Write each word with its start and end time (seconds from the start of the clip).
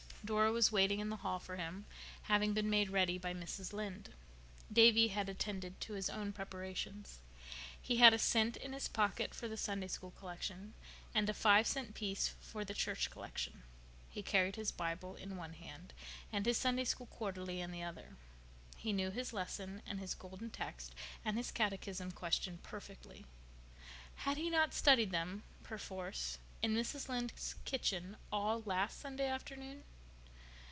Dora 0.23 0.51
was 0.51 0.71
waiting 0.71 0.99
in 0.99 1.09
the 1.09 1.17
hall 1.17 1.39
for 1.39 1.57
him, 1.57 1.85
having 2.25 2.53
been 2.53 2.69
made 2.69 2.91
ready 2.91 3.17
by 3.17 3.33
Mrs. 3.33 3.73
Lynde. 3.73 4.13
Davy 4.71 5.07
had 5.09 5.27
attended 5.27 5.81
to 5.81 5.93
his 5.93 6.09
own 6.11 6.31
preparations. 6.31 7.19
He 7.81 7.97
had 7.97 8.13
a 8.13 8.19
cent 8.19 8.55
in 8.55 8.71
his 8.71 8.87
pocket 8.87 9.33
for 9.33 9.47
the 9.49 9.57
Sunday 9.57 9.87
School 9.87 10.11
collection, 10.11 10.73
and 11.13 11.27
a 11.27 11.33
five 11.33 11.65
cent 11.67 11.95
piece 11.95 12.29
for 12.39 12.63
the 12.63 12.75
church 12.75 13.09
collection; 13.09 13.63
he 14.11 14.21
carried 14.21 14.55
his 14.57 14.71
Bible 14.71 15.15
in 15.15 15.35
one 15.35 15.53
hand 15.53 15.91
and 16.31 16.45
his 16.45 16.57
Sunday 16.57 16.85
School 16.85 17.07
quarterly 17.07 17.59
in 17.59 17.71
the 17.71 17.83
other; 17.83 18.15
he 18.77 18.93
knew 18.93 19.09
his 19.09 19.33
lesson 19.33 19.81
and 19.87 19.99
his 19.99 20.13
Golden 20.13 20.51
Text 20.51 20.93
and 21.25 21.35
his 21.35 21.51
catechism 21.51 22.11
question 22.11 22.59
perfectly. 22.61 23.25
Had 24.17 24.37
he 24.37 24.51
not 24.51 24.73
studied 24.75 25.09
them—perforce—in 25.11 26.73
Mrs. 26.75 27.09
Lynde's 27.09 27.55
kitchen, 27.65 28.15
all 28.31 28.61
last 28.65 28.99
Sunday 29.01 29.27
afternoon? 29.27 29.83